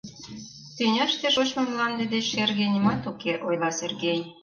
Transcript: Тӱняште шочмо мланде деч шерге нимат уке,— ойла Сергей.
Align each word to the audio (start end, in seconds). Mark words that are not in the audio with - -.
Тӱняште 0.75 1.27
шочмо 1.35 1.61
мланде 1.69 2.05
деч 2.13 2.25
шерге 2.33 2.65
нимат 2.73 3.01
уке,— 3.11 3.33
ойла 3.47 3.69
Сергей. 3.79 4.19